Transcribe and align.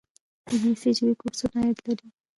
د 0.47 0.51
انګلیسي 0.53 0.89
ژبې 0.97 1.13
کورسونه 1.21 1.57
عاید 1.63 1.77
لري؟ 1.85 2.07